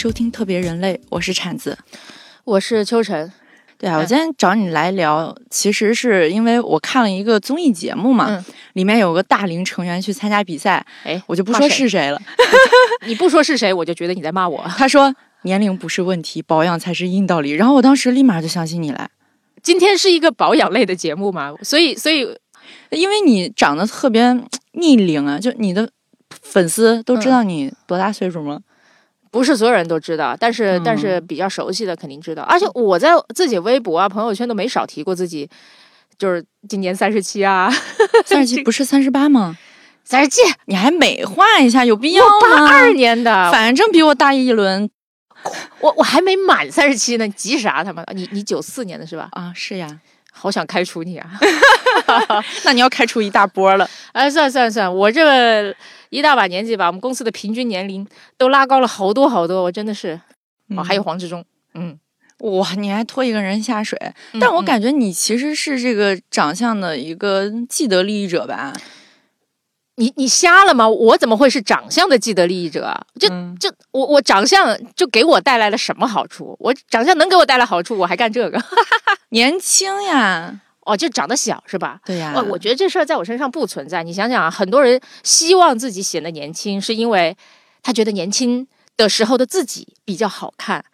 [0.00, 1.76] 收听特别人类，我是铲子。
[2.44, 3.30] 我是秋晨，
[3.76, 8.42] 对啊，我嗯今天找你来聊，其实是因为我看了一个综艺节目嘛，嗯
[8.72, 12.18] 里面有个大龄成员去参加比赛，哎，我就不说是谁是谁了。
[13.06, 14.64] 你不说是谁，我就觉得你在骂我。
[14.74, 17.50] 他说年龄不是问题，保养才是硬道理。
[17.50, 19.10] 然后我当时立马就想起你来，
[19.62, 22.20] 今天是一个保养类的节目嘛，所以所以
[22.88, 25.90] 因为你长得特别嗯 逆龄啊，就你的
[26.40, 28.60] 粉丝都知道你多大岁数吗？
[29.30, 32.42] 不是所有人都知道，但是、嗯但是比较熟悉的肯定知道。
[32.42, 35.48] 而且我在自己微博啊、朋友圈都没少提过自己，
[36.18, 37.72] 就是今年三十七啊，
[38.24, 39.56] 三十七 不是三十八吗？
[40.02, 42.66] 三十七，你还美化一下，有必要我八？
[42.66, 44.90] 二年的，反正比我大一轮
[45.80, 48.12] 我我还没满三十七呢，你急啥他妈的？
[48.14, 49.28] 你你九四年的是吧？
[49.32, 49.52] 啊！
[49.54, 49.88] 是呀，
[50.32, 51.30] 好想开除你啊！
[52.64, 53.88] 那你要开除一大波了。
[54.12, 55.74] 哎，算了算了算了，我这
[56.10, 60.20] 一大把年纪吧，我们公司的平均年龄都拉高了好多好多，我真的是。
[60.76, 61.44] 哦，还有黄志忠，
[61.74, 61.98] 嗯，
[62.38, 63.98] 哇，你还拖一个人下水，
[64.32, 68.72] 嗯但我嗯感觉你其实是这个长相的一个既得利益者吧？
[69.96, 70.88] 你你瞎了吗？
[70.88, 73.04] 我怎么会是长相的既得利益者啊？
[73.18, 76.56] 就、嗯就我我长相就给我带来了什么好处？
[76.60, 78.62] 我长相能给我带来好处，我还干这个？
[79.30, 82.00] 年轻呀，哦，就长得小是吧？
[82.04, 84.02] 对呀，哦，我觉得这事儿在我身上不存在。
[84.02, 87.36] 你想想啊，很多人希望自己显得年轻，是因为
[87.82, 90.84] 他觉得年轻的时候的自己比较好看。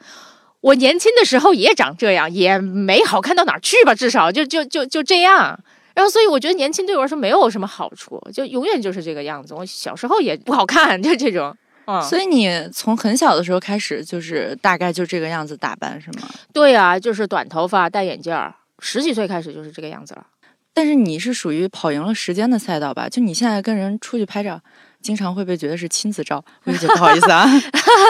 [0.61, 5.59] 我年轻的时候也长这样，也没好看到哪儿去吧，至少就就就就这样。
[5.95, 9.55] 然后，所以我觉得年轻对我来说没有什么好处，就永远就是这个样子。
[9.55, 11.57] 我小时候也不好看，就这种。
[11.87, 16.29] 嗯，所以你从很小的时候开始，就是大概就这个样子打扮是吗？
[16.53, 20.27] 对啊，就是短头发、戴眼镜儿，十几岁开始就是这个样子了。
[20.73, 23.09] 但是你是属于跑赢了时间的赛道吧？
[23.09, 24.61] 就你现在跟人出去拍照，
[25.01, 27.47] 经常会被觉得是亲子照，我就觉得不好意思啊。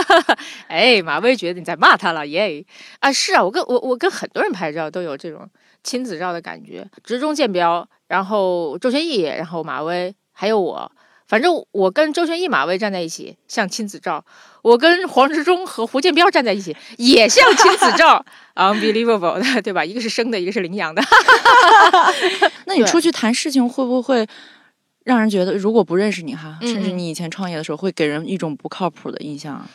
[0.66, 2.66] 哎，马薇觉得你在骂他了耶！
[2.99, 5.49] 啊，是啊，我跟我我跟很多人拍照都有这种
[5.84, 10.91] 亲子照的感觉，直中建标，然后周学义，然后马薇，还有我。
[11.26, 14.25] 反正我跟周旋一、马威站在一起像亲子照，
[14.62, 19.84] 我跟黄执中和胡建彪站在一起也像亲子照， unbelievable 的， 对吧？
[19.84, 21.03] 一个是生的，一个是领养的。
[22.41, 24.26] 对那你出去谈事情会不会
[25.04, 29.69] 让人觉得，如果不认识你哈，嗯甚至嗯你以前创业的时候，会给人一种不靠谱的印象啊？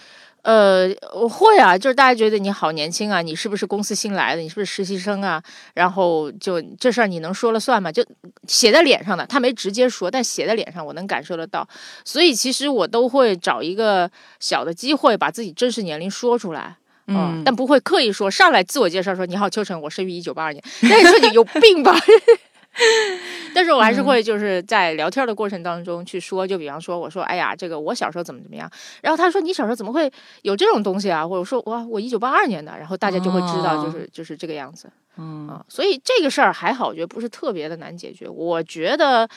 [0.44, 4.41] 呃，我会啊，就是大家觉得你好年轻啊，你是不是公司新来的？
[4.41, 5.41] 你是不是实习生啊？
[5.75, 7.91] 然后就这事儿你能说了算吗？
[7.91, 8.03] 就
[8.47, 11.68] 写在脸上的，他没直接说，但写在脸上，我能感受得到。
[12.03, 14.09] 所以其实我都会找一个
[14.40, 16.78] 小的机会，把自己真实年龄说出来。
[17.08, 20.63] 嗯但不会刻意说上来自我介绍说你好，秋晨，我生于一九八二年。
[20.81, 21.94] 那你说你有病吧？
[23.53, 28.69] 但是我还是会就是在聊天的过程当中去说，就比方说我说哎呀，这个我小时候怎么怎么样，
[29.01, 30.09] 然后他说你小时候怎么会
[30.43, 31.27] 有这种东西啊？
[31.27, 34.89] 或者说哇，我一九八二年的，然后大家就会知道就是、就是这个样子。
[35.17, 38.27] 嗯啊，所以这个事儿还好，我觉得不是特别的难解决。
[38.27, 39.27] 我觉得，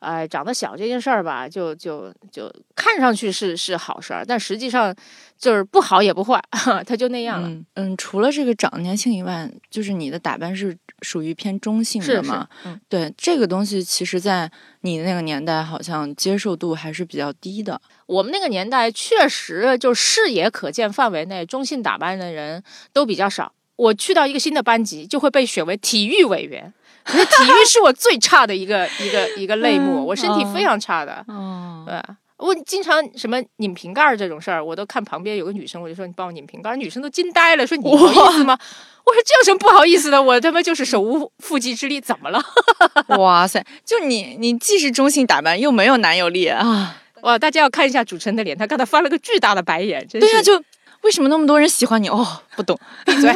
[0.00, 4.94] 呃，长得小这件事儿吧，就就就看上去是是好事儿，但实际上
[5.36, 6.40] 就是不好也不坏，
[6.86, 7.48] 它就那样了。
[7.48, 14.50] 嗯嗯，除了这个长得年轻以外，就是你的打扮是属于偏中性是是的嘛？，嗯，对，这个东西其实，在
[14.82, 17.80] 你那个年代，好像接受度还是比较低的。
[18.06, 22.62] 我们那个年代确实就视野可见范围内，中性打扮的人
[22.92, 23.52] 都比较少。
[23.76, 26.72] 我去到一个新的班级，就会被选为体育委员。
[27.04, 31.22] 可是体育是我最差的一个一个一个类目，嗯我身体非常差的。
[31.28, 32.00] 嗯，对，
[32.38, 38.56] 我经常什么拧瓶盖儿这种事儿，我都看旁边有个女生，我就说你帮我拧瓶盖儿，女生都惊呆了，说你好意思吗？
[39.04, 40.22] 我说这有什么不好意思的？
[40.22, 42.42] 我他妈就是手无缚鸡之力，怎么了？
[43.18, 46.96] 哇塞，就你，你既是中性打扮，又没有男友力啊！
[47.20, 50.62] 哇，大家要看一下主持人的脸，他刚才翻了个巨大的白眼，真对呀、是就
[51.04, 52.08] 为什么那么多人喜欢你？
[52.08, 52.78] 哦，不懂。
[53.06, 53.32] 闭嘴。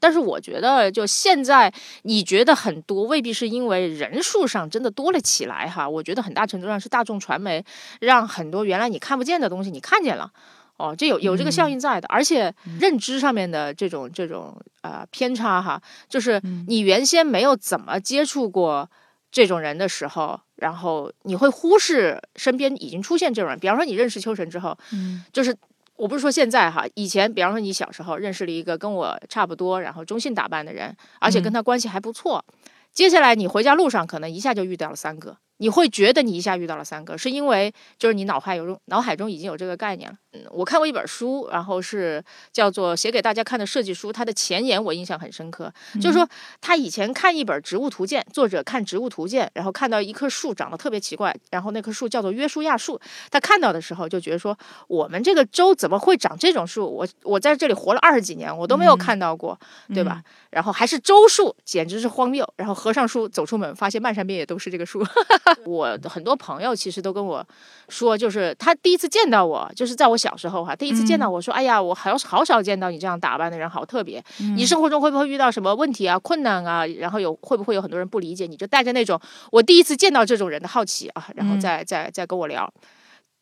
[0.00, 1.72] 但是我觉得，就现在
[2.02, 5.88] 你觉得很多，未必是因为人数上真的多了起来哈。
[5.88, 7.64] 我觉得很大程度上是大众传媒
[8.00, 10.32] 让很多原来你看不见的东西你看见了。
[10.78, 18.90] 哦，这有有这个效应在的，而且认知上面的这种这种呃偏差哈，就是你原先没有怎么接触过
[19.30, 23.58] 这种人的时候，然后你会忽视身边已经出现这种人。
[23.60, 25.54] 比方说你认识秋晨之后，嗯就是
[25.96, 32.44] 我不是说现在哈，以前比方说你小时候认识了一个跟我差不多，然后中性打扮的人，而且跟他关系还不错。
[32.92, 40.16] 接下来你回家路上可能一下就遇到了三个，你会觉得你一下遇到了三个，是因为就是你脑海有脑海中已经有这个概念了。
[40.32, 42.20] 嗯，我看过一本书，然后是
[42.50, 46.28] 叫做写给大家看的设计书，它的前言我印象很深刻，就是说
[46.60, 53.00] 他以前看一本植物图鉴，作者看植物图鉴，然后看到一棵树长得特别奇怪，然后那棵树叫做约书亚树，
[53.30, 56.92] 他看到的时候就觉得说，我们这个州怎么会长这种树？
[56.92, 59.56] 我我在这里活了二十几年，我都没有看到过，
[59.94, 60.20] 对吧？
[60.50, 62.44] 然后还是周树，简直是荒谬。
[62.56, 65.06] 然后合上书走出门，发现漫山遍野都是这个树。
[65.64, 67.46] 我的很多朋友其实都跟我
[67.88, 74.22] 说，就是他第一次见到我，就是在我小时候哈，第一次见到我说，哎呀，我好好少见到你这样打扮的人，好特别。
[74.56, 76.86] 你生活中会不会遇到什么问题啊、困难啊？
[76.86, 78.56] 然后有会不会有很多人不理解你？
[78.56, 79.20] 就带着那种
[79.50, 82.72] 我第一次见到这种人的好奇啊，然后再再再跟我聊。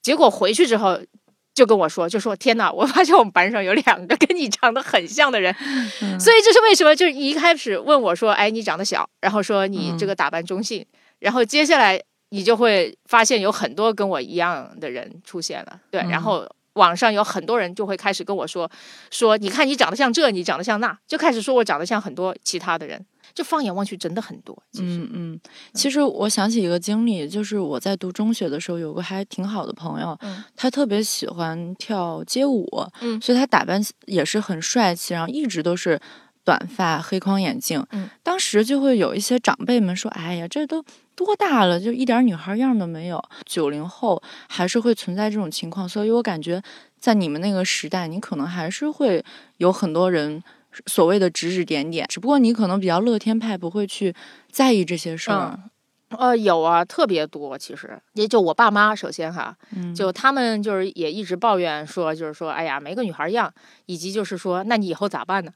[0.02, 0.98] 结果回去之后
[1.54, 5.54] 就跟我说，就说天哪，我发现我们班上有两个跟你长得很像的人。
[6.18, 6.94] 所以这是为什么？
[6.96, 10.84] 就是一开始问我说，哎，你长得小，然后说你这个打扮中性。
[11.20, 18.70] 然后接下来你就会发现有很多跟我一样的人出现了，对，然后网上有很多人就会开始跟我说
[19.10, 24.56] 说，你看你长得像这，你长得像那，就开始说我长得像很多其他的人，就放眼望去真的很多。
[24.78, 25.40] 嗯嗯，
[25.74, 30.16] 其实我想起一个经历，就是我在读中学的时候，有个还挺好的朋友，
[30.54, 32.66] 他特别喜欢跳街舞，
[33.00, 36.00] 嗯，所以他打扮也是很帅气，然后一直都是
[36.44, 40.84] 短发、黑框眼镜，嗯，当时就会有一些长辈们说，哎呀，这都。
[41.24, 43.22] 多大了，就一点女孩样都没有。
[43.44, 46.62] 九零后还是会存在这种情况，所以我感觉
[46.98, 49.24] 在你们那个时代，你可能还是会
[49.58, 50.42] 有很多人
[50.86, 54.14] 所谓的指指点点，只不过你可能比较乐天派，不会去
[54.50, 55.69] 在意这些事儿。
[56.18, 57.56] 呃，有啊，特别多。
[57.56, 59.54] 其实也就我爸妈，首先哈，
[59.94, 63.52] 就他们就是也一直抱怨说，就是说，哎呀，没个女孩样，
[63.86, 65.52] 以及就是说，那你以后咋办呢？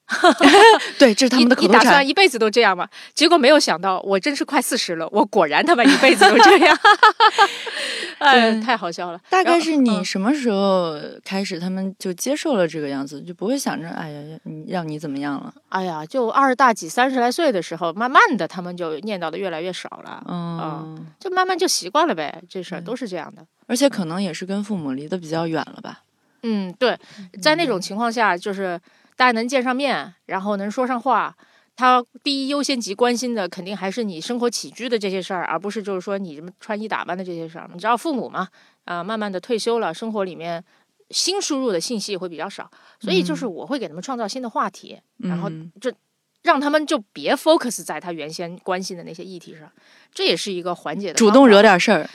[0.98, 1.80] 对，这是他们的口头禅。
[1.80, 2.88] 你打算一辈子都这样吗？
[3.14, 6.78] 结果没有想到，我真是快四十了，我果然他妈一辈子都这样。
[8.18, 9.20] 哎，太好笑了。
[9.30, 10.94] 大概是你什么时候
[11.24, 15.52] 开始，他们就接受了这个样子，就不会想着，哎呀，你让你怎么样了？
[15.68, 20.22] 哎呀，就二十大几、三十来岁的时候，慢慢的，他们就念叨的越来越少了。
[20.28, 20.60] 嗯。
[20.64, 23.44] 嗯，就慢慢就习惯了呗，这事儿都是这样的。
[23.66, 26.02] 而且可能也是跟父母离得比较远了吧。
[26.42, 26.98] 嗯，对，
[27.42, 28.78] 在那种情况下，就是
[29.16, 31.34] 大家能见上面，然后能说上话，
[31.76, 37.68] 他第一优先级关心的肯定还是你生活起居的这些事儿，而不是就是说你什么穿衣打扮的这些事儿。
[37.72, 38.48] 你知道父母嘛？
[38.84, 40.64] 啊，慢慢的退休了，生活里面
[41.10, 45.50] 新输入的信息也会比较少，所以就是我会给他们创造新的话题，然后
[45.80, 45.92] 就。
[46.44, 49.60] 让他们就别 focus 在他原先关心的那些议题上，
[50.12, 51.14] 这也是一个缓解的。
[51.14, 52.06] 主动惹点事儿，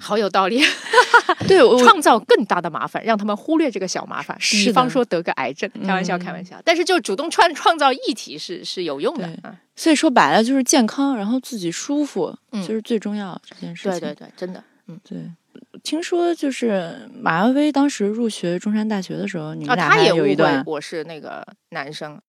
[0.00, 0.60] 好有道理。
[1.46, 4.36] 对，创造更大的麻烦，让他们忽略这个小麻烦。
[4.38, 6.60] 比方说得个癌症，开玩笑，开玩笑。
[6.64, 9.54] 但是就主动创创造议题是是有用的啊。
[9.76, 14.00] 所以说白了就是健康，然后自己舒服，就是最重要这件事情。
[14.00, 14.62] 对对对，真的。
[14.88, 15.18] 嗯，对。
[15.82, 22.20] 听说就是马亚威当时入学中山大学的时候，你们俩也有一段，我是那个男生。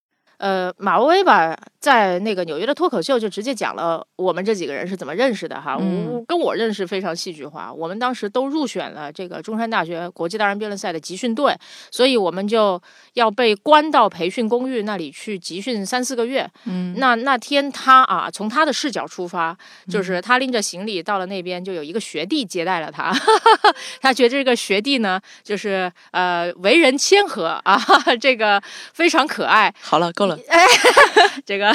[0.41, 5.77] 呃，马薇薇吧，在那个纽约的脱口秀就直接讲了我们这几个人是怎么认识的哈。
[5.77, 11.55] 我跟我认识非常戏剧化，我们当时都入选了这个中山大学国际大人辩论赛的集训队，
[11.91, 12.81] 所以我们就
[13.13, 16.49] 要被关到培训公寓那里去集训三四个月。
[16.65, 19.55] 嗯，那那天他啊，从他的视角出发，
[19.87, 23.15] 就是他拎着行李到了那边，就有一个学弟接待了他。
[24.01, 27.79] 他觉得这个学弟呢，就是呃为人谦和啊，
[28.19, 28.59] 这个
[28.91, 29.71] 非常可爱。
[29.79, 30.30] 好了，够了。
[30.47, 30.65] 哎，
[31.45, 31.73] 这个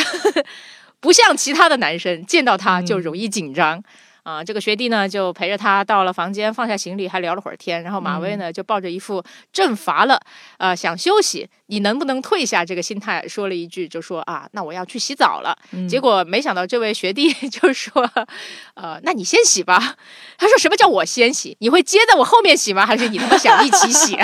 [1.01, 3.83] 不像其他的男生，见到他就容易紧张
[4.23, 4.43] 啊。
[4.43, 7.83] 这个学弟呢，就陪着他到了房间，放下行李，还聊了会儿天。
[7.83, 9.23] 然后马威呢，就抱着一副
[9.53, 10.21] 正乏了，
[10.59, 11.49] 呃，想休息。
[11.69, 13.27] 你能不能退下这个心态？
[13.27, 15.57] 说了一句，就说啊，那我要去洗澡了。
[15.89, 18.09] 结果没想到这位学弟 就说，
[18.75, 19.97] 呃，那你先洗吧。
[20.39, 21.57] 他说什么叫我先洗？
[21.61, 22.87] 你会接在我后面洗吗？
[22.87, 24.17] 还是你他妈想一起洗？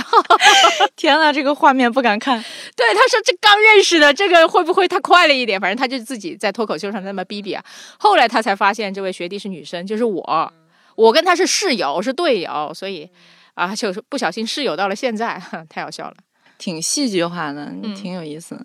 [0.94, 2.38] 天呐，这个画面不敢看。
[2.76, 5.60] 对，他说这刚认识的，这个会不会太快了一点？
[5.60, 7.64] 反正他就自己在脱口秀上那么逼逼啊。
[7.98, 10.52] 后来他才发现这位学弟是女生，就是我，
[10.94, 13.10] 我跟他是室友，是队友，所以
[13.54, 16.14] 啊，就是不小心室友到了现在，太好笑了。
[16.62, 18.56] 挺戏剧化的，挺有意思。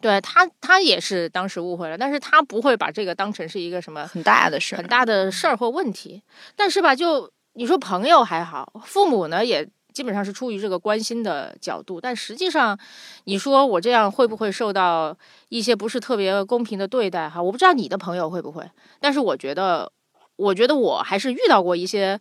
[0.00, 6.22] 对他，他也是当时误会了，但是他不会把这个当成是一个什么很大的事、很大的事儿或问题。
[6.54, 12.00] 但是吧，就你说朋友还好，父母呢也基本上是出于这个关心的角度。
[12.00, 12.78] 但实际上，
[13.24, 15.16] 你说我这样会不会受到
[15.48, 17.28] 一些不是特别公平的对待？
[17.28, 19.90] 哈，我不知道你的朋友会不会，但是我觉得，
[20.36, 22.20] 我觉得我还是遇到过一些，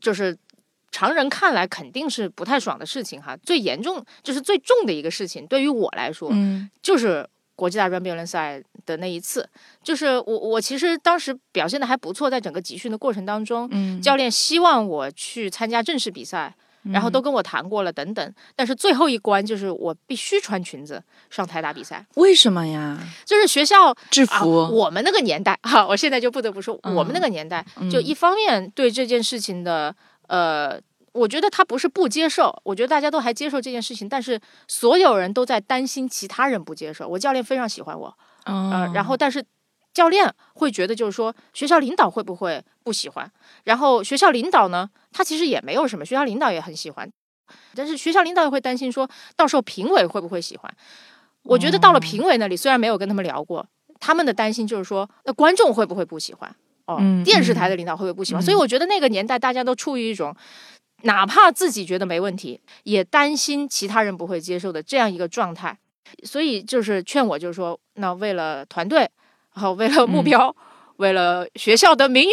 [0.00, 0.38] 就是。
[0.90, 9.48] 常人看来肯定是不太爽的事情哈，最严重就是最重的一个事情，对于我来说，嗯，就是国际大专辩论赛的那一次，
[9.82, 16.54] 就是我我其实当时表现的还不错，在整个集训的过程当中，嗯，教练希望我去参加正式比赛。
[16.92, 22.06] 然后都跟我谈过了，等等，但是最后一关就是我必须穿裙子上台打比赛。
[22.14, 22.96] 为什么呀？
[23.24, 24.48] 就是学校制服。
[24.72, 29.92] 我们那个年代哈，我现在就不得不说，我们那个年代，就一方面对这件事情的，
[30.28, 30.80] 呃，
[31.12, 37.08] 我觉得他不是不接受，我觉得大家都还接受这件事情，但是所有人都在担心其他人不接受。
[37.08, 39.44] 我教练非常喜欢我，呃，然后但是。
[39.96, 43.32] 教练会觉得，就是说学校领导会不会不喜欢？
[43.64, 47.10] 然后学校领导呢，他其实也没有什么，学校领导也很喜欢，
[47.74, 50.76] 但是学校领导也会担心，说到时候评委会不会喜欢？
[51.44, 53.66] 我觉得到了评委那里，虽然没有跟他们聊过，
[53.98, 56.54] 他们的担心就是说，那观众会不会不喜欢？
[56.86, 58.42] 哦，电视台的领导会不会不喜欢？
[58.42, 60.34] 所以我觉得那个年代大家都处于一种，
[61.02, 65.76] 哪怕自己觉得没问题，也担心其他人不会接受的这样一个状态。
[66.22, 69.10] 所以就是劝我，就是说，那为了团队。
[69.54, 70.54] 然后，为了目标，
[70.96, 72.30] 为了学校的名誉，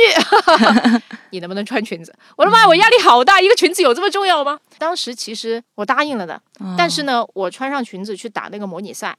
[1.31, 2.13] 你能不能穿裙子？
[2.35, 3.39] 我的妈，我压力好大！
[3.39, 4.59] 一个裙子有这么重要吗？
[4.77, 6.41] 当时其实我答应了的，
[6.77, 9.17] 但是呢，我穿上裙子去打那个模拟赛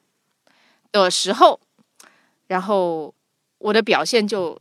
[0.92, 1.58] 的时候，
[2.48, 3.14] 然后
[3.56, 4.60] 我的表现就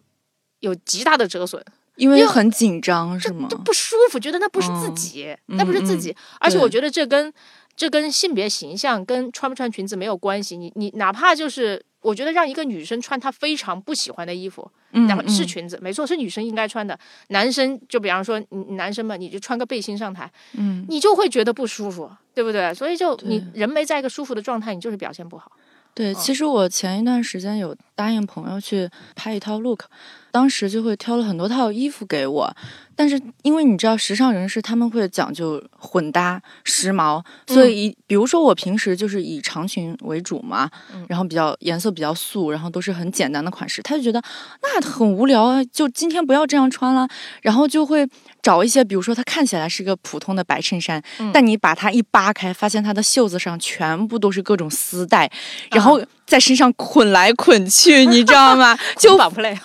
[0.63, 1.63] 有极大的折损，
[1.95, 3.47] 因为很紧张，是吗？
[3.49, 7.31] 就不舒服，觉得那不是自己，那不是自己，而且我觉得这跟
[7.75, 10.57] 这跟性别形象跟穿不穿裙子没有关系。
[10.57, 11.83] 你你哪怕就是。
[12.03, 16.99] 我觉得让一个女生穿她非常不喜欢的衣服，然后是裙子，没错，是女生应该穿的。
[17.29, 18.37] 男生就比方说，
[18.71, 22.73] 男生嘛你就穿个背心上台，嗯，你就会觉得不舒服，对不对？
[22.73, 25.49] 所以就你人没在一个舒服的状态，你就是表现不好。
[25.93, 29.85] 对，其实我前一段时间有答应朋友去拍一套 look，
[30.31, 32.55] 当时就会挑了很多套衣服给我。
[32.95, 40.69] 但是因为你知道，时尚人士他们会讲究混搭、时髦，所以比如说我平时就是以长裙为主嘛，
[41.07, 44.21] 然后比较颜色比较素，然后都是很简单的款式，他就觉得
[44.61, 47.07] 那很无聊啊，就今天不要这样穿了，
[47.41, 48.07] 然后就会
[48.43, 51.01] 找一些，比如说它看起来是个普通的白衬衫，
[51.33, 55.27] 但你把它一扒开，发现它的袖子上全部都是各种丝带，
[55.71, 58.77] 然后在身上捆来捆去，你知道吗？
[58.97, 59.17] 就。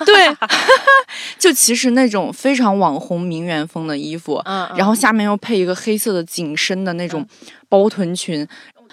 [0.06, 0.36] 对，
[1.38, 3.28] 就其实那种非常网红。
[3.28, 7.26] 名媛风的衣服，嗯，然后下面又配一个黑色的紧身的那种
[7.68, 8.46] 包臀裙，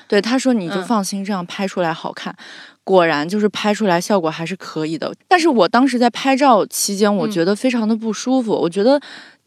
[0.09, 2.35] 对他说你就放心，这样拍出来好看。
[2.83, 5.13] 果然就是拍出来效果还是可以的。
[5.27, 8.99] 但是我当时在拍照期间，我觉得非常的不舒服，我觉得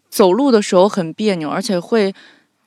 [0.09, 2.15] 走路的时候很别扭，而且会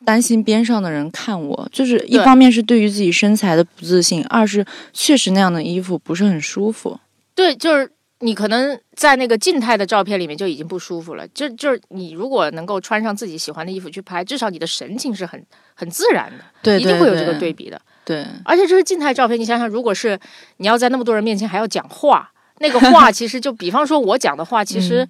[0.06, 1.70] 担心边上的人看我。
[1.72, 7.00] 就是一方面是对于自己身材的不自信，二是确实那样的衣服不是很舒服。
[7.36, 7.92] 对，就是。
[8.24, 15.44] 你可能在那个静态的照片里面就已经不舒服了，就就是你如果能够穿上自己喜欢的衣服去拍，至少你的神情是很
[15.74, 18.24] 很自然的，对，一定会有这个对比的，对。
[18.46, 20.20] 而且这是静态照片，你想想，如果是
[20.58, 25.04] 你要在那么多人面前还要讲话，那个话其实就比方说我讲的话，其实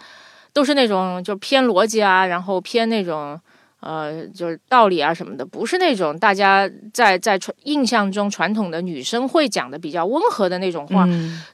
[0.53, 3.37] 都是那种就偏逻辑啊，然后偏那种。
[3.81, 11.07] 呃，就是道理啊什么的，不是那种大家在在传印象中传统的女生会讲的比较温和的那种话，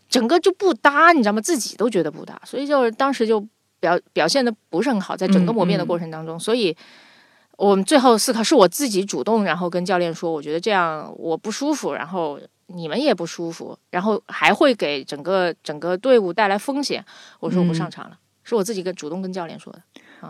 [0.09, 1.41] 整个就不搭，你知道吗？
[1.41, 3.39] 自己都觉得不搭，所以就是当时就
[3.79, 6.75] 表表现的不是很好，在整个磨面的过程当中，所以
[7.55, 17.01] 我们最后思考是我自己主动，然后跟教练说，我觉得这样我不舒服，然后你们也不舒服，然后还会给整个整个队伍带来风险，
[17.39, 19.81] 我说我不上场了，是我自己跟主动跟教练说的。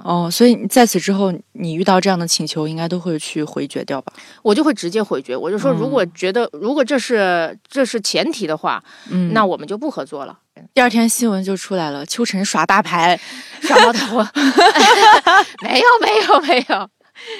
[0.04, 4.12] 哦，所以在此之后，你遇到这样的请求，应该都会去回绝掉吧？
[4.44, 10.38] 我就会直接回绝，我就说，如果觉得如果这是这是前提的话，嗯，那我们就不合作了。
[10.74, 13.20] 第二天新闻就出来了，秋晨耍大牌，
[13.62, 14.18] 耍毛头，
[15.64, 16.90] 没有没有没有，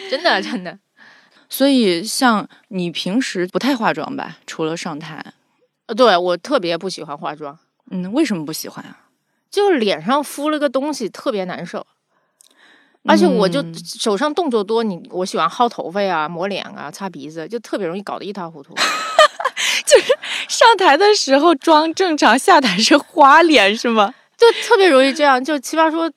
[0.10, 0.78] 真的真的。
[1.50, 4.38] 所以像你平时不太化妆吧？
[4.46, 5.34] 除了上台，
[5.88, 7.58] 呃，对我特别不喜欢化妆。
[7.92, 9.06] 嗯，为什么不喜欢啊？
[9.50, 11.86] 就脸上敷了个东西，特别难受。
[13.08, 18.76] 而且我就手上动作多，你我喜欢薅头发呀、抹脸啊、擦鼻子，就特别容易搞得一塌糊涂。
[19.86, 20.14] 就是
[20.50, 24.14] 上台的时候装正常，下台是花脸是吗？
[24.38, 25.42] 就特别容易这样。
[25.42, 26.12] 就奇葩说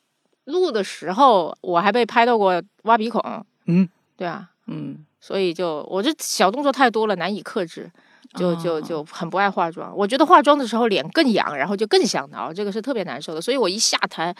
[0.44, 3.22] 录的时候，我还被拍到过挖鼻孔。
[3.66, 7.90] 嗯，对啊，嗯，所以就我这小动作太多了，难以克制，
[8.34, 9.96] 就就就很不爱化妆。
[9.96, 13.40] 我觉得化妆的时候脸更痒，然后就更想挠，这个是特别难受的。
[13.40, 14.34] 所以我一下台。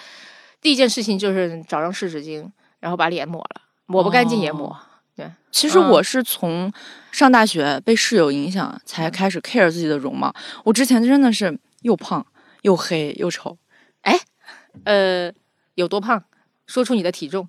[0.60, 2.50] 第一件事情就是找张湿纸巾，
[2.80, 4.76] 然后把脸抹了，抹不干净也抹。
[5.16, 6.72] 对，其实我是从
[7.10, 10.34] 上大学被室友影响才开始 care 自己的容貌。
[10.64, 12.24] 我之前真的是又胖
[12.62, 13.56] 又黑又丑。
[14.02, 14.18] 哎，
[14.84, 15.32] 呃，
[15.74, 16.22] 有多胖？
[16.66, 17.48] 说出你的体重。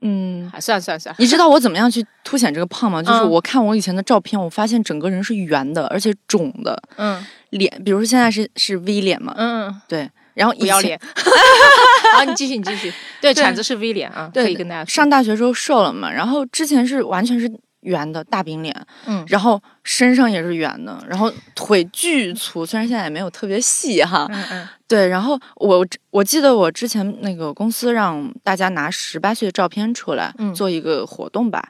[0.00, 1.12] 嗯，算算算。
[1.18, 3.02] 你知道我怎么样去凸显这个胖吗？
[3.02, 6.80] 就是我看我以前的照片，我发现整个人是圆的，而且肿的。
[6.96, 9.34] 嗯，脸，比如说现在是是 V 脸嘛。
[9.36, 10.10] 嗯，对。
[10.38, 10.98] 然后不要脸。
[12.14, 12.92] 好，你继续，你继续。
[13.20, 14.84] 对，铲子是 V 脸啊，可以跟大家。
[14.84, 17.50] 上大学时候瘦了嘛，然后之前是完全是。
[17.82, 18.74] 圆的大饼脸，
[19.06, 31.68] 嗯，然后身上也是圆的，然后腿巨粗，虽然现在也没有特别细哈，嗯嗯， 对，然后我我记得我之前那个公司让大家拿十八岁的照片出来做一个活动吧，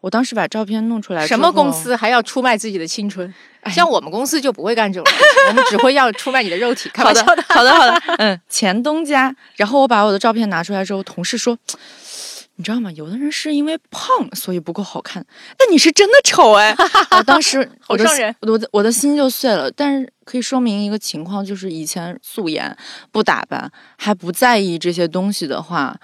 [0.00, 3.32] 我当时把照片弄出来，什么公司还要出卖自己的青春？
[3.66, 5.12] 像我们公司就不会干这种，
[5.48, 6.90] 我们只会要出卖你的肉体。
[6.96, 11.58] 好的，好的，好的，嗯，前东家，然后我把我的照片拿出来之后，同事说。
[12.60, 12.90] 你知道吗？
[12.90, 15.24] 有的人是因为胖，所以不够好看。
[15.56, 16.74] 但你是真的丑哎！
[17.16, 19.70] 我当时我的我的我的心就碎了。
[19.70, 22.76] 但是可以说明一个情况，就是以前素颜
[23.12, 25.96] 不打扮还不在意这些东西的话，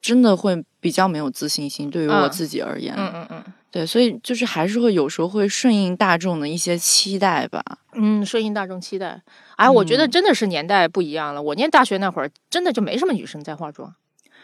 [0.00, 1.90] 真的会比较没有自信心。
[1.90, 7.62] 对于我自己而言，嗯嗯嗯，对，所以就是还是会有时候会顺应大众的一些期待吧。
[7.94, 9.20] 嗯，顺应大众期待。
[9.56, 11.42] 哎，我觉得真的是年代不一样了。
[11.42, 13.94] 我念大学那会儿，真的就没什么女生在化妆。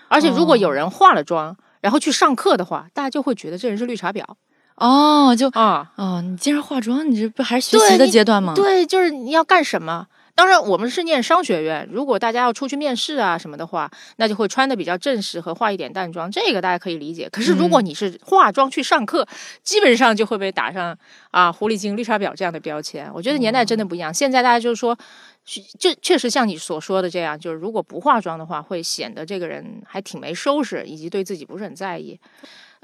[0.09, 4.23] 而且，如果有人化了妆，然后去上课的话，大家就会觉得这人是绿茶婊。
[4.77, 8.55] 哦，就啊啊，你竟然化妆，你这不还是学习的阶段吗？
[8.57, 10.09] 对，就是你要干什么？
[10.35, 17.29] 当然，我们是念商学院，如果大家要出去面试啊什么的话，那就会穿的比较正式和化一点淡妆，这个大家可以理解。
[17.31, 19.26] 可是，如果你是化妆去上课，
[19.62, 20.97] 基本上就会被打上
[21.31, 23.11] 啊狐狸精、绿茶婊这样的标签。
[23.14, 24.97] 我觉得年代真的不一样，现在大家就是说。
[25.79, 32.19] 就确实像你所说的这样，就是如果不化妆的话，会显得这个人还挺没收拾，以及对自己不是很在意。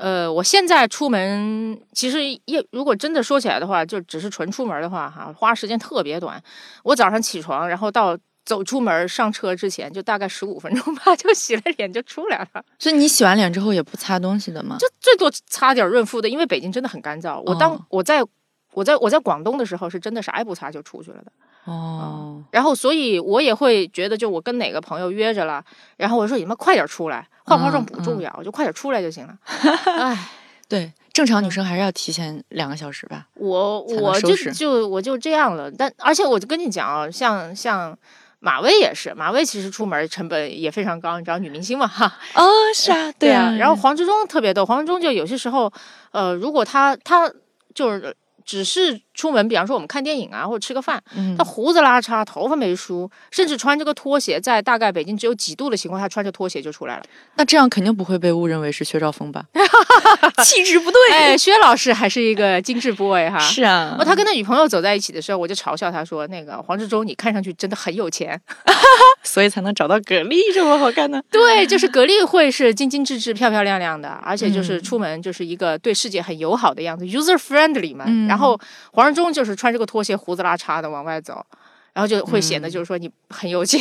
[0.00, 6.42] 呃，我现在出门，其实也如果真的说起来的话，就只是纯出门的话，哈，花时间特别短。
[6.83, 8.16] 我早上起床，然后到
[8.47, 12.64] 走出门上车之前，就大概十五分钟吧， 就洗了脸就出来了。
[12.78, 14.78] 所以你洗完脸之后也不擦东西的吗？
[14.80, 17.38] 就最多擦点润肤的，因为北京真的很干燥。
[17.45, 18.25] 我当我在
[18.73, 21.30] 我在我在广东的时候，是真的啥也不擦就出去了的。
[21.67, 25.62] 哦，然后所以我也会觉得，就我跟哪个朋友约着了，
[25.99, 29.37] 然后我说你们快点出来，化不化妆不重要，我就快点出来就行了。
[30.00, 30.29] 哎，
[30.69, 33.26] 对，正常女生还是要提前两个小时吧。
[33.35, 37.97] 我我就就我就这样了，但而且我就跟你讲啊，像像
[38.39, 42.06] 马薇也是，马薇其实出门成本也非常高，你知道女明星嘛哈。
[42.34, 42.43] 哦，
[42.75, 43.54] 是啊，对啊。
[43.58, 45.71] 然后黄志忠特别逗，黄志忠就有些时候，
[46.11, 47.30] 呃，如果他他
[47.75, 48.17] 就是。
[48.43, 51.02] 只是出门，比方说我们看电影啊，或者吃个饭，
[51.37, 57.02] 他胡子拉碴，头发没梳，甚至穿这个拖鞋，在大概北京只有几度的情况下，穿着拖鞋就出来了。
[57.37, 59.45] 那这样肯定不会被误认为是薛兆丰吧？
[60.43, 60.99] 气质不对。
[61.13, 63.39] 哎，薛老师还是一个精致 boy 哈。
[63.39, 63.99] 是啊。
[64.06, 68.41] 他跟他女朋友走在一起的时候，我就嘲笑他说：“那个黄志忠，你看上去真的很有钱，
[69.23, 71.23] 所以才能找到格力这么好看呢。
[71.30, 78.04] ”对，就是格力会是精精致致、漂漂亮亮的，而且就是出门就是一个对世界很友好的样子，user friendly 嘛。
[78.26, 78.41] 然。
[78.41, 78.59] 后
[78.95, 81.44] 黄志忠就是穿这个拖鞋，胡子拉碴的往外走，
[81.92, 83.80] 然后就会显得就是说你很有钱，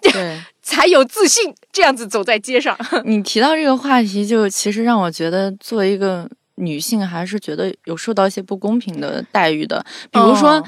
[0.00, 2.76] 对， 才有自信这样子走在街上。
[3.04, 10.62] 你提到这个话题，就其实让我觉得作为一个女性，还是觉得有受到一些不公平的待遇的，比如说。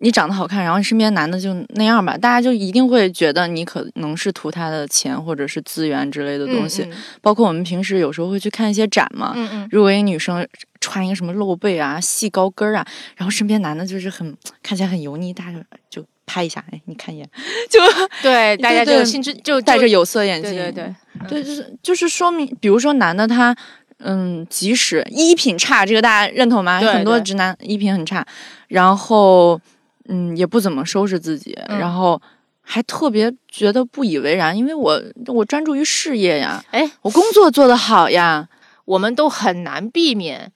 [0.00, 6.86] 你长得好看，然后身边男的就那样吧，大家就一定会觉得你可能是图他的钱或者是资源之类的东西。
[7.22, 10.46] 包括我们平时有时候会去看一些展嘛，嗯嗯，如果一个女生
[10.84, 17.30] 穿一个什么露背啊、细高跟啊，然后身边男的就是很看起来很油腻，大家就拍一下，哎，你看一眼，
[17.70, 17.80] 就
[18.22, 20.94] 对，大家就心知就戴着有色眼镜，对对
[21.28, 23.56] 对，对，就是就是说明，比如说男的他，
[23.98, 26.78] 嗯，即使衣品差，这个大家认同吗？
[26.80, 28.26] 很多直男衣品很差，
[28.68, 29.60] 然后。
[30.06, 32.20] 嗯，也不怎么收拾自己，然后
[32.60, 38.46] 还特别觉得不以为然，因为我我专注于事业呀，哎，我工作做得好呀，
[38.84, 40.52] 我们都很难避免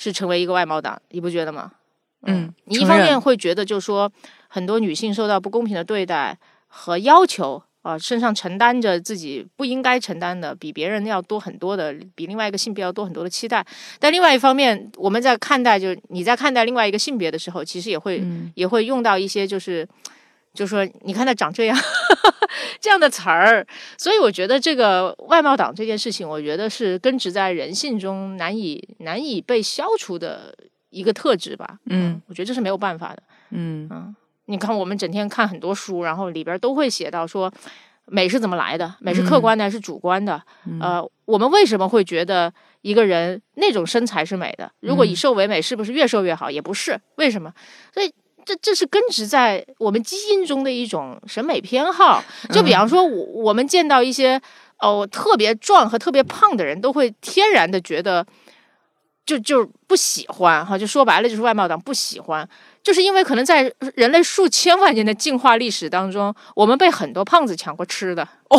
[0.00, 1.72] 是成为一个外貌党，你不觉得吗？
[2.22, 4.10] 嗯，你一方面会觉得，就是说
[4.48, 7.62] 很多女性受到不公平的对待和要求。
[7.82, 13.64] 啊，身上承担着自己不应该承担的，比别人要多很多的，比另外一个性别要多很多的期待。
[13.98, 18.22] 但另外一方面，我们在看待，就是你在看待另外一个性别的时候，其实也会
[18.54, 19.88] 也会用到一些，就是，
[20.54, 21.78] 就说你看他长这样
[22.80, 23.66] 这样的词儿。
[23.96, 30.54] 所以我觉得这个外貌党这件事情，我觉得是根植在人性中难以难以被消除的
[30.90, 31.78] 一个特质吧。
[31.86, 33.22] 嗯，我觉得这是没有办法的。
[33.50, 34.14] 嗯嗯。
[34.46, 37.52] 你看，我们整天看很多书，然后里边都会写到说，
[38.06, 38.96] 美是怎么来的？
[38.98, 40.42] 美是客观的还是主观的？
[40.80, 44.68] 呃，我们为什么会觉得一个人那种身材是美的？
[44.80, 46.50] 如果以瘦为美，是不是越瘦越好？
[46.50, 47.54] 也不是，为什么？
[47.94, 48.12] 所以
[48.44, 52.22] 这这是根植在我们基因中的一种审美偏好。
[52.52, 54.40] 就比方说，我我们见到一些
[54.78, 58.26] 哦特别壮和特别胖的人都会天然的觉得
[59.24, 62.48] 就就不喜欢哈，就说白了就是外貌党不喜欢，
[62.82, 68.58] 就是因为可能在人类数千万年的进化历史当中，我们被很多胖子抢过吃的哦。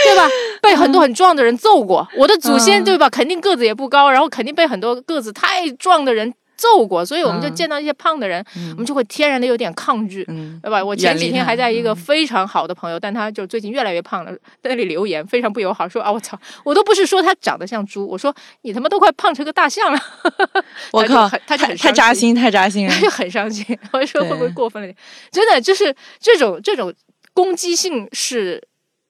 [0.00, 0.28] 对吧？
[0.62, 3.10] 被很多很壮的人揍过，我的祖先对吧？
[3.10, 10.24] 肯定个子也不高，然后肯定被很多个子太壮的人揍过，所以我们就见到一些胖的人，我们就会天然的有点抗拒，
[10.60, 10.84] 对吧？
[10.84, 20.00] 我前几天还在一个非常好的朋友，但他就最近越来越胖了，在那里留言非常不友好，说啊我操，我都不是说他长得像猪，我说你他妈都快胖成个大象了，
[20.92, 22.86] 我靠，他太太扎心，太扎心。
[22.86, 24.96] 了， 他就很伤心，我说会不会过分了点？
[25.30, 26.92] 真的就是这种这种
[27.32, 28.60] 攻击性是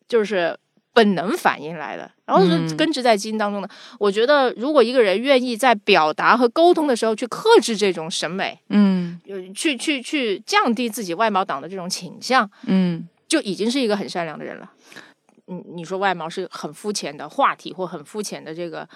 [0.07, 0.55] 就是。
[0.99, 3.71] 本能反应来的，然后是根植在基因当中的。
[4.01, 9.21] 我觉得，如果一个人愿意在表达和沟通的时候去克制这种审美，嗯，
[9.55, 14.73] 去去去降低自己外貌党的这种倾向，嗯，就已经是一个很善良的人了。
[15.47, 18.89] 你，你说外貌是很肤浅的话题或很肤浅的这个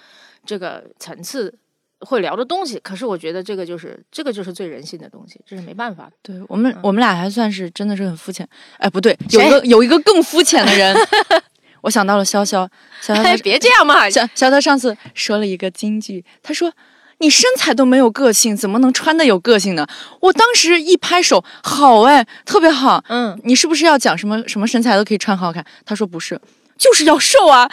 [0.44, 1.56] 这个层次
[2.00, 6.12] 会聊的东西，可是我觉得这个就是这个就是最人性的东西，这是没办法的。
[6.20, 8.48] 对我们我们俩还算是真的是很肤浅。
[8.78, 10.92] 哎，不对，有一个有一个更肤浅的人。
[11.82, 12.68] 我想到了潇潇，
[13.02, 14.06] 潇潇，别这样嘛！
[14.06, 16.72] 潇潇潇上次说了一个金句，他说
[17.18, 19.86] ：“你身材都没有个性，怎么能穿的有个性呢？”
[20.20, 23.04] 我当时一拍手，好哎，特别好。
[23.08, 25.64] 嗯，你是不是要讲什么什么身材都可以穿好看？
[25.84, 26.40] 他说不是，
[26.78, 27.68] 就是要瘦啊。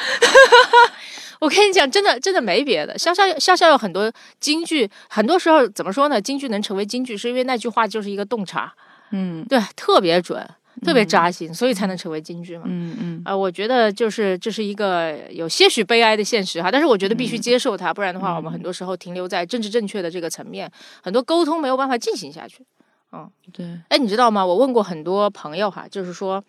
[1.39, 2.97] 我跟你讲，真的真的没别的。
[2.97, 6.19] 潇潇潇潇有很多金句，很多时候怎么说呢？
[6.19, 8.73] 金句能成为金句，是因为那句话就是一个洞察。
[9.11, 10.45] 嗯，对，特别准。
[10.79, 12.63] 特别扎心，所以才能成为金句嘛。
[12.65, 13.21] 嗯嗯。
[13.25, 20.71] 啊，我觉得就是这是一个有些许悲哀的现实哈，但是我觉得必须接受它，不然的话，我们很多时候停留在政治正确的这个层面，
[21.03, 22.65] 很多沟通没有办法进行下去。
[23.11, 23.65] 嗯，对。
[23.89, 24.45] 哎，你知道吗？
[24.45, 26.43] 我问过很多朋友哈，就是说，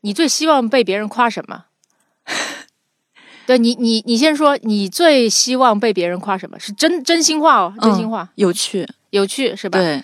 [0.00, 1.66] 你最希望被别人夸什么？
[3.46, 6.58] 对你，你你先说，你最希望被别人夸什么？
[6.60, 8.30] 是真真心话哦，真心话。
[8.36, 9.78] 有趣，有趣是吧？
[9.78, 10.02] 对。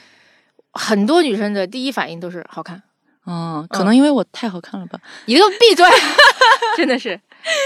[0.73, 2.83] 很多女生的第一反应都是好看。
[3.27, 4.99] 嗯，可能因为我太好看了吧？
[5.27, 5.85] 你给我闭嘴！
[6.77, 7.19] 真的是，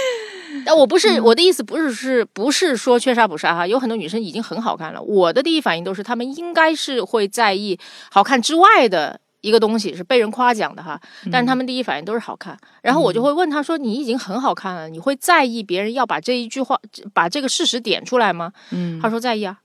[0.64, 3.66] 但我不是我的意思，不是是不是说缺啥补啥哈？
[3.66, 7.78] 有很多女生已经很好看了，我的第一反应都是她们应该是会在意
[8.10, 11.00] 好看之外的一个东西，是被人夸奖的哈。
[11.30, 16.78] 但是她们第一反应都是好看，然后我就会问她说：“你已经很好看了，你会在意别人要把这一句话、
[17.12, 19.58] 把这个事实点出来吗？”嗯，她说在意啊。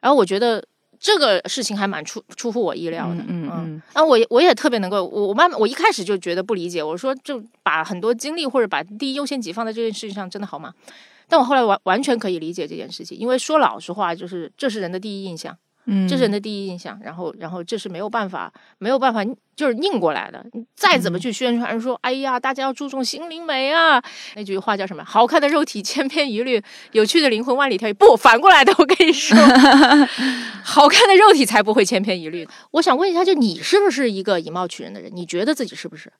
[0.00, 0.64] 然后我觉得。
[1.00, 10.74] 这个事情还蛮出出乎我意料的，嗯嗯，然后我我也特别能够，我我慢慢我一开始就觉得不理解，我说就把很多精力或者把第一优先级放在这件事情上，真的好吗？
[11.28, 15.56] 但我后来完完全可以理解这件事情，因为说老实话，就是这是人的第一印象。
[15.90, 19.24] 嗯，这是人的第一印象，然后，然后这是没有办法，没有办法，
[19.56, 20.44] 就是拧过来的。
[20.52, 24.02] 你再怎么去宣传说，哎呀，大家要注重心灵美啊，
[24.36, 25.02] 那句话叫什么？
[25.02, 27.92] 好看的肉体千篇一律，有趣的灵魂万里挑一。
[27.94, 29.34] 不，反过来的，我跟你说，
[30.62, 32.46] 好看的肉体才不会千篇一律。
[32.72, 35.10] 我想问一下，就你是不是一个以貌取人的人？
[35.14, 36.12] 你觉得自己是不是？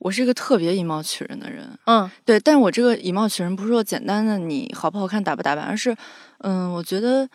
[0.00, 1.66] 我是一个特别以貌取人的人。
[1.86, 5.96] 嗯，对，但我这个以貌取人不是说简单的你好不好看、打不打扮，而是，
[6.40, 7.26] 嗯，我觉得。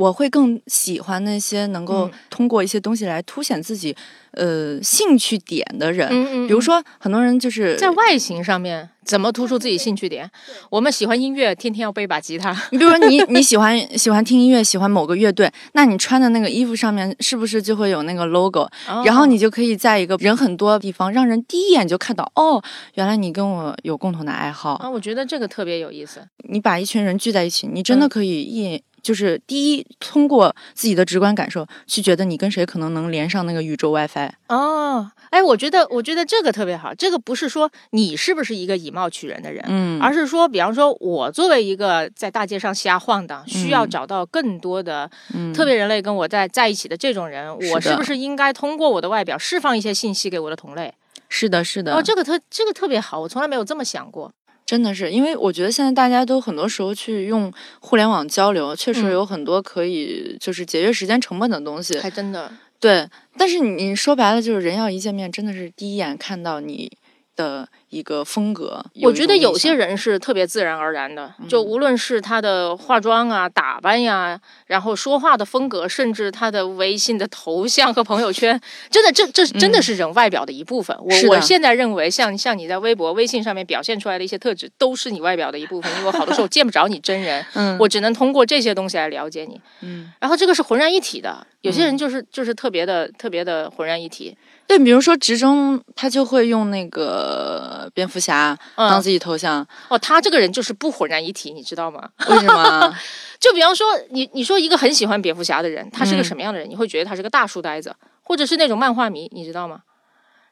[0.00, 3.94] 我会更喜欢那些能够通过一些东西来凸显自己，
[4.30, 6.08] 呃，兴趣点的人。
[6.10, 6.46] 嗯嗯。
[6.48, 10.30] 比如说，很多人就是在外形上面怎么突出自己兴趣点？
[10.70, 12.50] 我们喜欢音乐，天天要背把吉他。
[12.70, 18.66] 你比如说， 你你喜欢喜欢听音乐，喜欢某个乐队，那你穿的那个衣服上面是不是就会有那个 logo？
[19.04, 22.62] 然后你就可以在一个人很多的地方，让人第一眼就看到，哦，
[22.94, 24.88] 原来你跟我有共同的爱好啊！
[24.88, 26.26] 我觉得这个特别有意思。
[26.48, 28.82] 你把一群人聚在一起，你真的可以一。
[29.02, 35.10] 就是第一，通过自己的直观感受去觉得你跟谁可能能连上那个宇宙 WiFi 哦。
[35.30, 36.92] 哎，我觉得，我觉得这个特别好。
[36.92, 45.08] 这个不是说你是不是一个以貌取人的人，嗯，而是说，比方说，我作为一个在大街上瞎晃荡，需要找到更多的
[45.54, 50.92] 特别人类跟我在在一起的这种人，我是不是应该通过我的外表释放一些信息给我的同类？
[51.28, 51.94] 是的，是的。
[51.94, 54.32] 哦，这个特这个特别好，我从来没有这么想过。
[54.70, 61.98] 真的是，因为我觉得现在大家都很多时候去用互联网交流，确实有很多可以就是节约时间成本的东西。
[61.98, 66.92] 还真的对，但是你说白了，就是人要一见面，真的是第一眼看到你。
[67.36, 78.58] 的一个风格，我觉得有些人是特别自然而然的，就无论是他的化妆啊、打扮呀，然后说话的风格，甚至他的微信的头像和朋友圈，
[78.90, 80.96] 真的，这这真的是人外表的一部分。
[81.00, 85.90] 我我现在认为，像像你在微博、微信上面表现出来的一些特质，都是你外表的一部分。
[85.98, 91.44] 因为好多时候见不着你真人， 嗯，我只能通过这些东西来了解你，嗯，然后这个是浑然一体的。
[91.62, 94.36] 有些人就是就是特别的特别的浑然一体。
[94.66, 97.79] 对，比如说职中，他就会用那个。
[97.84, 99.66] 个蝙蝠侠当自己头像。
[99.88, 102.08] 哦，他这个人就是不浑然一体，你知道吗？
[102.28, 102.94] 为什么？
[103.40, 106.68] 就比方说，你你说一个很喜欢蝙蝠侠的人，他是个什么样的人？
[106.68, 109.80] 你会觉得他是个大书呆子，或者是那种漫画迷，你知道吗？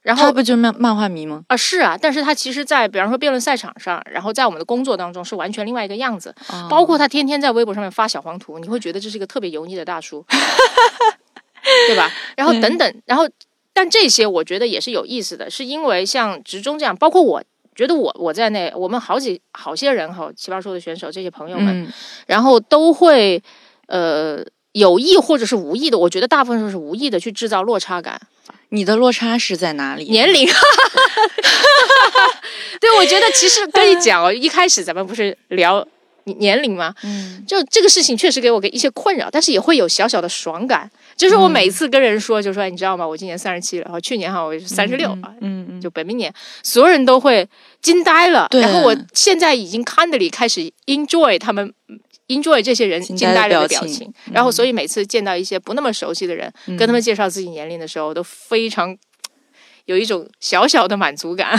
[0.01, 1.43] 然后他不就漫漫画迷吗？
[1.49, 6.35] 啊，是啊，但是他其实，在比方说辩论赛场上，然后在我们的工作当中是完全另外一个样子。
[6.71, 10.25] 包括他天天在微博上面发小黄图，你会觉得这是一个特别油腻的大叔，
[11.89, 12.11] 对吧？
[12.37, 13.29] 然后等等，然后
[13.79, 17.41] 但这些我觉得也是有意思的，是因为像职中这样，包括我
[17.77, 21.87] 觉得我我在内，我们好几好些人哈，奇葩说的选手这些朋友们，
[22.27, 23.41] 然后都会
[23.87, 28.21] 呃有意或者是无意的，我觉得大部分时候是无意的去制造落差感。
[28.71, 30.11] 你的落差是在哪里？
[30.11, 30.45] 年龄，
[32.81, 35.87] 对，我觉得其实跟你讲哦，一开始咱们不是聊
[36.35, 36.95] 年龄吗？
[37.03, 40.91] 嗯，就这个事情确实给我给一些困扰，但是也会有小小的爽感。
[41.17, 43.07] 就是我每次跟人说，就说你知道吗？
[43.07, 47.49] 我今年三十七了，然后去年哈我三十六啊，嗯嗯，就本命年，所有人都会
[47.83, 48.49] 惊呆了。
[48.53, 51.73] 然后我现在已经 kindly 开始 enjoy 他们。
[52.29, 58.95] enjoy 这些人惊呆了的表情，然后所以每次见到一些不那么熟悉的人，跟他们介绍自己年龄的时候，都非常
[59.87, 61.59] 有一种小小的满足感。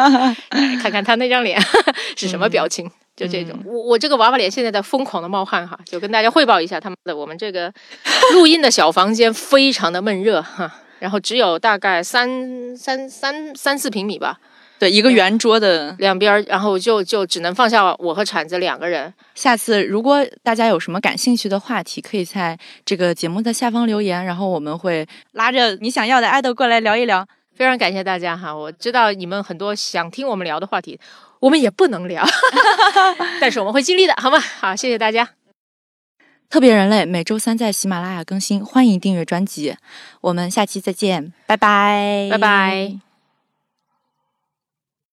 [0.80, 1.60] 看看他那张脸
[2.16, 3.58] 是什么表情，就这种。
[3.66, 7.72] 我我这个娃娃脸现在在疯狂的冒汗哈，就跟大家汇报一下，他们的我们这个
[8.32, 14.38] 录音的小房间非常的闷热哈，然后只有大概三三三三四平米吧。
[14.78, 19.12] 对，一个圆桌的两边，然后就就只能放下我和铲子两个人。
[19.34, 27.26] 下次如果大家有什么感兴趣的话题，可以在这个节目的下方留言，然后我们会拉着你想要的爱豆过来聊一聊。
[27.56, 30.96] 非常感谢大家哈，我知道你们很多想听我们聊的话题，
[31.40, 32.24] 我们也不能聊，
[33.40, 34.38] 但是我们会尽力的，好吗？
[34.38, 35.30] 好，谢谢大家。
[36.50, 39.76] 特别人类每周三在喜马拉雅更新，欢迎订阅专辑。
[40.22, 43.07] 我们下期再见，拜拜，拜拜。